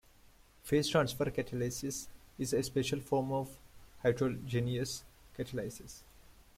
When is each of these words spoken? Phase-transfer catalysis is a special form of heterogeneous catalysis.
Phase-transfer 0.63 1.29
catalysis 1.29 2.07
is 2.39 2.53
a 2.53 2.63
special 2.63 2.99
form 3.01 3.31
of 3.31 3.59
heterogeneous 4.03 5.03
catalysis. 5.37 6.01